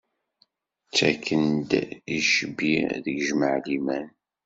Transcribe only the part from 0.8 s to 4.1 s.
Ttaken-d icbi deg jmaɛliman.